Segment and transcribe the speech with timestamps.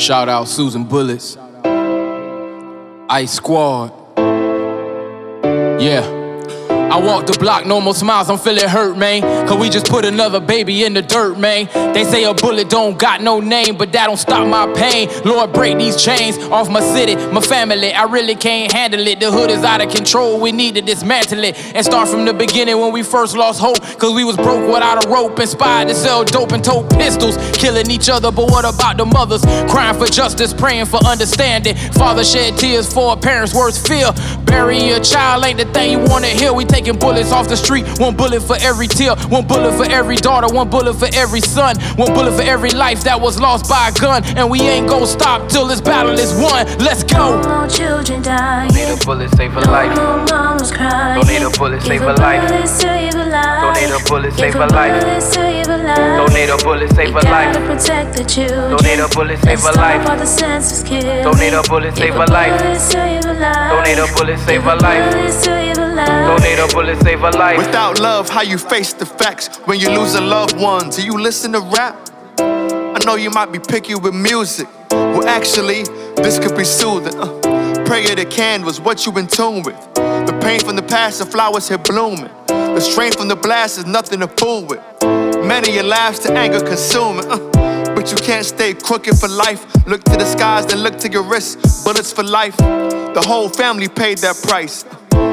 [0.00, 1.36] Shout out Susan Bullets.
[3.10, 3.92] Ice Squad.
[5.78, 6.19] Yeah.
[6.90, 9.22] I walk the block, no more smiles, I'm feeling hurt, man.
[9.46, 11.66] Cause we just put another baby in the dirt, man.
[11.94, 15.08] They say a bullet don't got no name, but that don't stop my pain.
[15.24, 17.92] Lord, break these chains off my city, my family.
[17.92, 19.20] I really can't handle it.
[19.20, 21.56] The hood is out of control, we need to dismantle it.
[21.76, 23.80] And start from the beginning when we first lost hope.
[24.00, 27.36] Cause we was broke without a rope, inspired to sell dope and tote pistols.
[27.52, 29.42] Killing each other, but what about the mothers?
[29.70, 31.76] Crying for justice, praying for understanding.
[31.92, 34.10] Father shed tears for a parent's worst fear.
[34.44, 36.52] Burying your child ain't the thing you wanna hear.
[36.52, 40.16] We taking bullets off the street, one bullet for every tear, one bullet for every
[40.16, 43.88] daughter, one bullet for every son, one bullet for every life that was lost by
[43.88, 44.24] a gun.
[44.36, 46.66] And we ain't gonna stop till this battle is won.
[46.78, 47.40] Let's go.
[47.42, 48.68] No more children dying.
[48.70, 49.94] Don't need a bullet, save a life.
[49.94, 51.20] No more mamas crying.
[51.20, 52.48] Don't need a bullet, save a life.
[52.48, 55.04] Don't need a bullet, save a life.
[56.16, 57.56] Don't need a bullet, save a life.
[57.66, 58.70] Protect the children.
[58.70, 60.06] Don't need a bullet, save a life.
[60.06, 61.24] the senseless.
[61.24, 62.56] Don't need a bullet, save a life.
[62.90, 65.69] Don't need a bullet, save a life.
[66.06, 67.58] Don't need a bullet, save a life.
[67.58, 70.90] Without love, how you face the facts when you lose a loved one?
[70.90, 71.96] Do you listen to rap?
[72.38, 74.68] I know you might be picky with music.
[74.90, 75.82] Well, actually,
[76.16, 77.14] this could be soothing.
[77.18, 79.76] Uh, prayer to canvas, what you in tune with.
[79.94, 82.30] The pain from the past, the flowers here blooming.
[82.46, 84.80] The strain from the blast is nothing to fool with.
[85.44, 87.26] Many your laughs to anger consuming.
[87.30, 87.38] Uh,
[87.94, 89.66] but you can't stay crooked for life.
[89.86, 91.84] Look to the skies, then look to your wrists.
[91.84, 92.56] Bullets for life.
[92.56, 94.84] The whole family paid that price.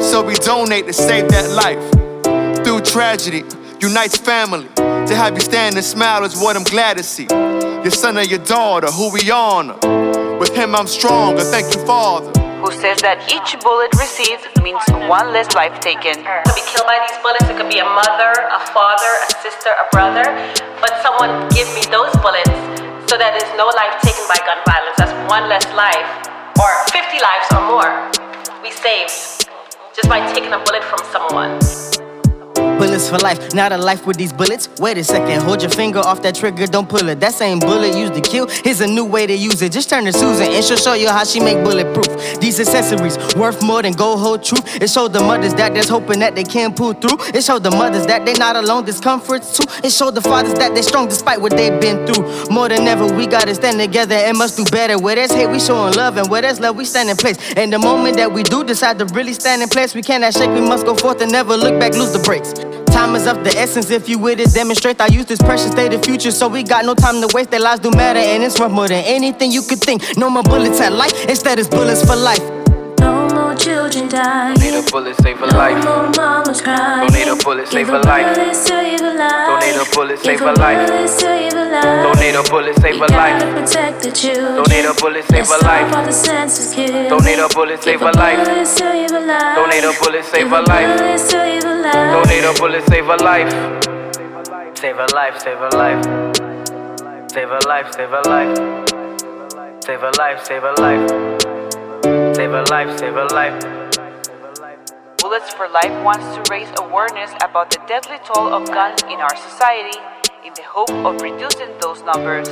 [0.00, 1.82] So we donate to save that life.
[2.64, 3.44] Through tragedy,
[3.80, 4.68] unites family.
[4.76, 7.26] To have you stand and smile is what I'm glad to see.
[7.30, 9.76] Your son or your daughter, who we honor.
[10.38, 12.30] With him I'm stronger, thank you, Father.
[12.60, 16.16] who says that each bullet received means one less life taken.
[16.20, 19.72] To be killed by these bullets, it could be a mother, a father, a sister,
[19.72, 20.28] a brother.
[20.80, 22.52] But someone give me those bullets
[23.08, 24.96] so that there's no life taken by gun violence.
[25.00, 26.08] That's one less life,
[26.60, 28.20] or 50 lives or more
[28.62, 29.39] we saved
[29.94, 31.89] just by taking a bullet from someone.
[32.80, 34.70] Bullets for life, not a life with these bullets.
[34.78, 37.20] Wait a second, hold your finger off that trigger, don't pull it.
[37.20, 38.46] That same bullet used to kill.
[38.48, 39.72] Here's a new way to use it.
[39.72, 42.40] Just turn to Susan and she'll show you how she make bulletproof.
[42.40, 44.80] These accessories worth more than gold hold truth.
[44.80, 47.18] It showed the mothers that there's hoping that they can pull through.
[47.34, 49.66] It showed the mothers that they not alone, discomforts too.
[49.84, 52.48] It showed the fathers that they strong despite what they've been through.
[52.48, 54.98] More than ever, we gotta stand together and must do better.
[54.98, 57.36] Where there's hate, we showing love, and where there's love, we stand in place.
[57.56, 60.48] And the moment that we do decide to really stand in place, we cannot shake,
[60.48, 62.69] we must go forth and never look back, lose the brakes.
[63.00, 63.88] Time is of the essence.
[63.88, 65.00] If you with it, demonstrate.
[65.00, 66.30] I use this precious day, the future.
[66.30, 67.50] So we got no time to waste.
[67.50, 70.02] Their lives do matter, and it's worth more than anything you could think.
[70.18, 71.14] No more bullets at life.
[71.24, 72.59] Instead, it's bullets for life.
[73.80, 74.54] Children dying.
[74.56, 75.84] Don't need a bullet, save a life.
[75.84, 77.08] No more mamas crying.
[77.08, 78.36] Don't need a bullet, save a life.
[78.36, 80.86] Don't need a bullet, save a life.
[82.04, 83.40] Don't need a bullet, save a life.
[83.56, 84.56] Protect the children.
[84.56, 85.96] Don't need a bullet, save a life.
[85.96, 87.08] All the senses killed.
[87.08, 88.44] Don't need a bullet, save a life.
[88.76, 91.00] Don't need a bullet, save a life.
[91.00, 93.50] Don't need a bullet, save a life.
[94.76, 96.04] Save a life, save a life.
[97.32, 98.58] Save a life, save a life.
[99.80, 101.49] Save a life, save a life.
[102.50, 103.58] Save a life, save a life.
[105.22, 109.36] Bullets for Life wants to raise awareness about the deadly toll of guns in our
[109.38, 109.94] society
[110.42, 112.50] in the hope of reducing those numbers.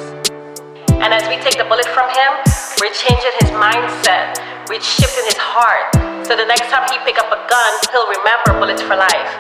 [1.03, 2.31] And as we take the bullet from him,
[2.79, 4.39] we're changing his mindset.
[4.71, 5.91] We're shifting his heart.
[6.23, 9.31] So the next time he pick up a gun, he'll remember bullets for life.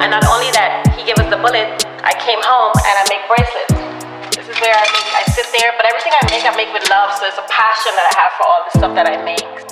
[0.00, 1.84] And not only that, he gave us the bullet.
[2.00, 4.32] I came home and I make bracelets.
[4.32, 5.08] This is where I make.
[5.12, 7.12] I sit there, but everything I make, I make with love.
[7.20, 9.65] So it's a passion that I have for all the stuff that I make.